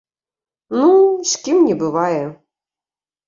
[0.79, 0.87] Ну,
[1.31, 2.23] з кім не бывае.